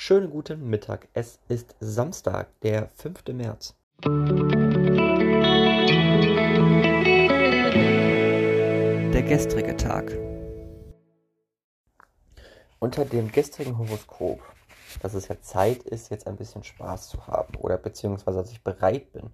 [0.00, 1.08] Schönen guten Mittag.
[1.12, 3.26] Es ist Samstag, der 5.
[3.32, 3.74] März.
[9.12, 10.16] Der gestrige Tag.
[12.78, 14.40] Unter dem gestrigen Horoskop,
[15.02, 18.62] dass es ja Zeit ist, jetzt ein bisschen Spaß zu haben oder beziehungsweise dass ich
[18.62, 19.32] bereit bin,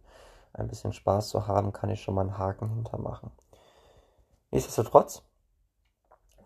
[0.54, 3.30] ein bisschen Spaß zu haben, kann ich schon mal einen Haken hintermachen.
[4.50, 5.24] Nichtsdestotrotz,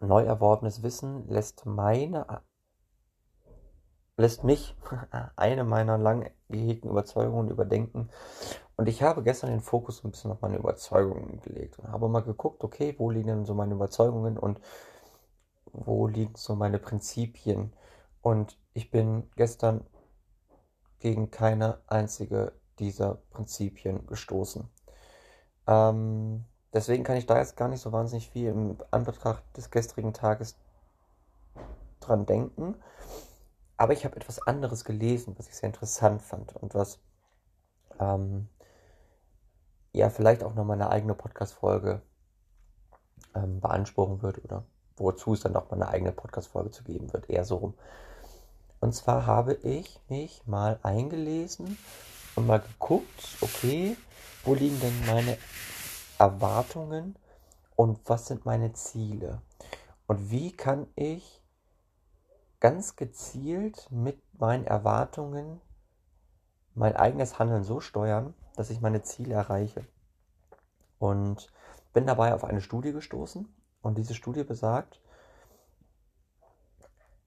[0.00, 2.29] neu erworbenes Wissen lässt meine
[4.19, 4.77] lässt mich
[5.37, 8.11] eine meiner lang gehegten Überzeugungen überdenken.
[8.77, 12.22] Und ich habe gestern den Fokus ein bisschen auf meine Überzeugungen gelegt und habe mal
[12.22, 14.61] geguckt, okay, wo liegen denn so meine Überzeugungen und
[15.72, 17.72] wo liegen so meine Prinzipien.
[18.21, 19.86] Und ich bin gestern
[20.99, 24.69] gegen keine einzige dieser Prinzipien gestoßen.
[25.66, 30.13] Ähm, deswegen kann ich da jetzt gar nicht so wahnsinnig viel im Anbetracht des gestrigen
[30.13, 30.57] Tages
[32.00, 32.77] dran denken.
[33.78, 36.98] Aber ich habe etwas anderes gelesen, was ich sehr interessant fand und was
[38.00, 38.48] ähm,
[39.92, 42.02] ja vielleicht auch nochmal eine eigene Podcast-Folge
[43.34, 44.64] ähm, beanspruchen wird oder
[44.97, 47.75] wozu es dann auch mal eine eigene Podcast-Folge zu geben wird, eher so rum.
[48.80, 51.78] Und zwar habe ich mich mal eingelesen
[52.34, 53.97] und mal geguckt, okay,
[54.45, 55.39] wo liegen denn meine
[56.19, 57.17] Erwartungen
[57.77, 59.41] und was sind meine Ziele?
[60.08, 61.41] Und wie kann ich
[62.61, 65.61] ganz gezielt mit meinen Erwartungen
[66.75, 69.87] mein eigenes Handeln so steuern, dass ich meine Ziele erreiche.
[70.98, 71.53] Und
[71.92, 73.48] bin dabei auf eine Studie gestoßen
[73.83, 75.01] und diese Studie besagt,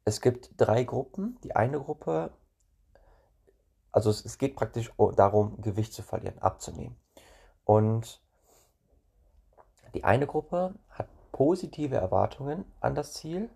[0.03, 1.37] es gibt drei Gruppen.
[1.43, 2.31] Die eine Gruppe,
[3.91, 6.95] also es, es geht praktisch darum, Gewicht zu verlieren, abzunehmen.
[7.65, 8.21] Und
[9.93, 13.49] die eine Gruppe hat positive Erwartungen an das Ziel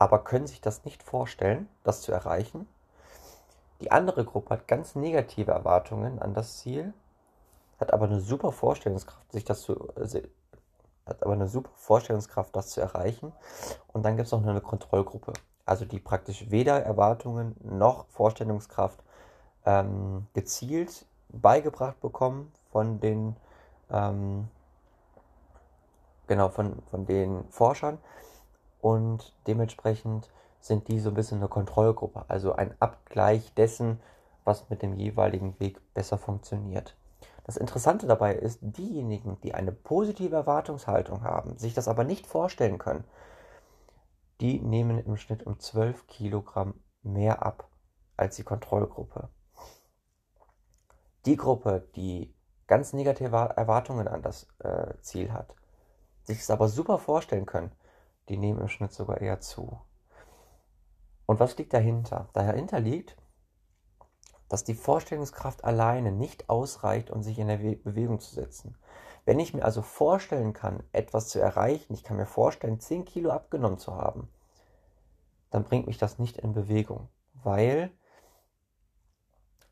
[0.00, 2.66] aber können sich das nicht vorstellen, das zu erreichen.
[3.80, 6.94] Die andere Gruppe hat ganz negative Erwartungen an das Ziel,
[7.78, 9.92] hat aber eine super Vorstellungskraft, sich das zu,
[11.06, 13.32] hat aber eine super Vorstellungskraft, das zu erreichen.
[13.92, 15.34] Und dann gibt es noch eine Kontrollgruppe,
[15.66, 18.98] also die praktisch weder Erwartungen noch Vorstellungskraft
[19.66, 23.36] ähm, gezielt beigebracht bekommen von den
[23.90, 24.48] ähm,
[26.26, 27.98] genau von, von den Forschern,
[28.80, 30.30] und dementsprechend
[30.60, 34.00] sind die so ein bisschen eine Kontrollgruppe, also ein Abgleich dessen,
[34.44, 36.96] was mit dem jeweiligen Weg besser funktioniert.
[37.44, 42.78] Das Interessante dabei ist, diejenigen, die eine positive Erwartungshaltung haben, sich das aber nicht vorstellen
[42.78, 43.04] können,
[44.40, 47.68] die nehmen im Schnitt um 12 Kilogramm mehr ab
[48.16, 49.28] als die Kontrollgruppe.
[51.26, 52.34] Die Gruppe, die
[52.66, 55.54] ganz negative Erwartungen an das äh, Ziel hat,
[56.22, 57.72] sich es aber super vorstellen können,
[58.28, 59.80] die nehmen im Schnitt sogar eher zu.
[61.26, 62.28] Und was liegt dahinter?
[62.32, 63.16] Dahinter liegt,
[64.48, 68.76] dass die Vorstellungskraft alleine nicht ausreicht, um sich in der Bewegung zu setzen.
[69.24, 73.30] Wenn ich mir also vorstellen kann, etwas zu erreichen, ich kann mir vorstellen, 10 Kilo
[73.30, 74.28] abgenommen zu haben,
[75.50, 77.92] dann bringt mich das nicht in Bewegung, weil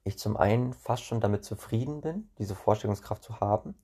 [0.04, 3.74] ich zum einen fast schon damit zufrieden bin, diese Vorstellungskraft zu haben,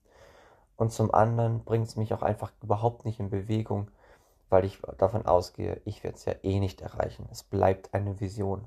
[0.77, 3.91] und zum anderen bringt es mich auch einfach überhaupt nicht in Bewegung,
[4.51, 7.29] weil ich davon ausgehe, ich werde es ja eh nicht erreichen.
[7.31, 8.67] Es bleibt eine Vision.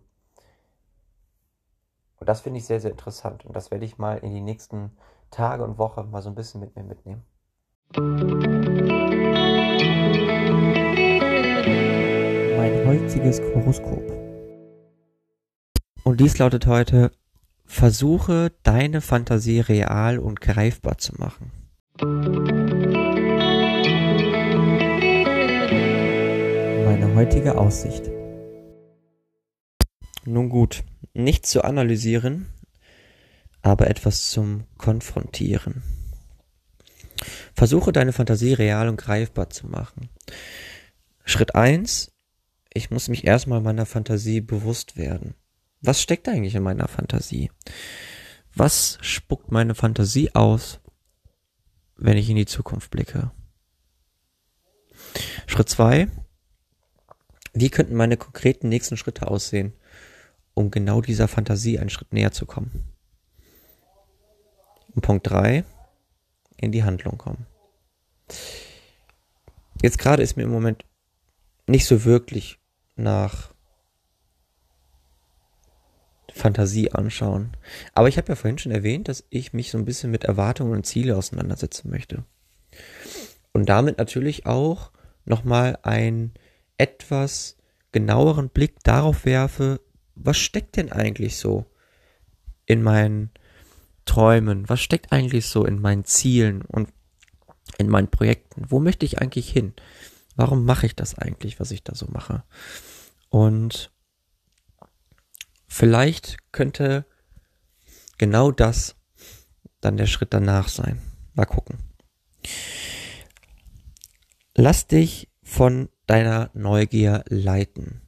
[2.19, 3.45] Und das finde ich sehr, sehr interessant.
[3.45, 4.91] Und das werde ich mal in die nächsten
[5.31, 7.23] Tage und Wochen mal so ein bisschen mit mir mitnehmen.
[12.57, 14.11] Mein heutiges Horoskop.
[16.03, 17.11] Und dies lautet heute,
[17.65, 21.51] versuche deine Fantasie real und greifbar zu machen.
[27.17, 28.09] Heutige Aussicht.
[30.23, 30.83] Nun gut,
[31.13, 32.47] nicht zu analysieren,
[33.61, 35.83] aber etwas zum Konfrontieren.
[37.53, 40.09] Versuche deine Fantasie real und greifbar zu machen.
[41.25, 42.13] Schritt eins:
[42.73, 45.33] Ich muss mich erstmal meiner Fantasie bewusst werden.
[45.81, 47.51] Was steckt eigentlich in meiner Fantasie?
[48.55, 50.79] Was spuckt meine Fantasie aus,
[51.97, 53.31] wenn ich in die Zukunft blicke?
[55.47, 56.07] Schritt zwei:
[57.59, 59.73] wie könnten meine konkreten nächsten Schritte aussehen,
[60.53, 62.83] um genau dieser Fantasie einen Schritt näher zu kommen?
[64.93, 65.63] Und Punkt drei:
[66.57, 67.45] in die Handlung kommen.
[69.81, 70.85] Jetzt gerade ist mir im Moment
[71.67, 72.59] nicht so wirklich
[72.95, 73.53] nach
[76.33, 77.55] Fantasie anschauen.
[77.93, 80.73] Aber ich habe ja vorhin schon erwähnt, dass ich mich so ein bisschen mit Erwartungen
[80.73, 82.23] und Ziele auseinandersetzen möchte.
[83.53, 84.91] Und damit natürlich auch
[85.25, 86.33] nochmal ein
[86.77, 87.57] etwas
[87.91, 89.81] genaueren Blick darauf werfe,
[90.15, 91.65] was steckt denn eigentlich so
[92.65, 93.31] in meinen
[94.05, 94.67] Träumen?
[94.69, 96.89] Was steckt eigentlich so in meinen Zielen und
[97.77, 98.65] in meinen Projekten?
[98.69, 99.73] Wo möchte ich eigentlich hin?
[100.35, 102.43] Warum mache ich das eigentlich, was ich da so mache?
[103.29, 103.91] Und
[105.67, 107.05] vielleicht könnte
[108.17, 108.95] genau das
[109.81, 111.01] dann der Schritt danach sein.
[111.33, 111.77] Mal gucken.
[114.55, 118.01] Lass dich von deiner Neugier leiten.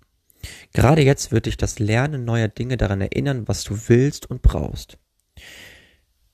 [0.74, 4.98] Gerade jetzt wird dich das Lernen neuer Dinge daran erinnern, was du willst und brauchst.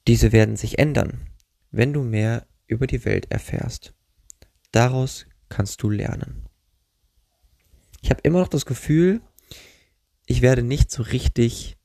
[0.08, 1.28] Diese werden sich ändern,
[1.72, 3.94] wenn du mehr über die Welt erfährst.
[4.72, 6.46] Daraus kannst du lernen.
[8.02, 9.22] Ich habe immer noch das Gefühl,
[10.28, 11.78] ich werde nicht so richtig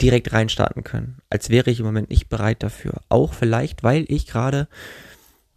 [0.00, 3.02] direkt reinstarten können, als wäre ich im Moment nicht bereit dafür.
[3.10, 4.68] Auch vielleicht, weil ich gerade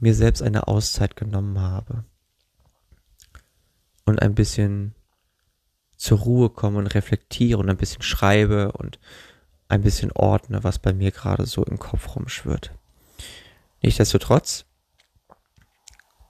[0.03, 2.03] mir selbst eine Auszeit genommen habe
[4.05, 4.95] und ein bisschen
[5.95, 8.99] zur Ruhe komme und reflektiere und ein bisschen schreibe und
[9.69, 12.73] ein bisschen ordne, was bei mir gerade so im Kopf rumschwirrt.
[13.81, 14.65] Nichtsdestotrotz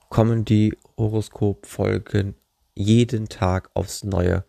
[0.08, 2.36] kommen die Horoskop-Folgen
[2.76, 4.44] jeden Tag aufs Neue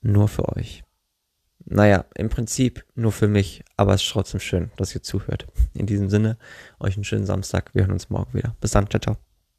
[0.00, 0.82] nur für euch.
[1.70, 5.46] Naja, im Prinzip nur für mich, aber es ist trotzdem schön, dass ihr zuhört.
[5.74, 6.38] In diesem Sinne,
[6.80, 7.70] euch einen schönen Samstag.
[7.74, 8.56] Wir hören uns morgen wieder.
[8.60, 9.27] Bis dann, ciao, ciao.